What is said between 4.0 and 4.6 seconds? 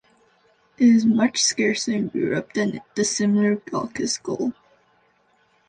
gull.